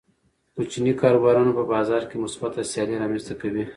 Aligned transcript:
کوچني 0.55 0.93
کاروبارونه 1.01 1.51
په 1.57 1.63
بازار 1.73 2.03
کې 2.09 2.21
مثبته 2.23 2.61
سیالي 2.71 2.95
رامنځته 3.01 3.33
کوي. 3.41 3.63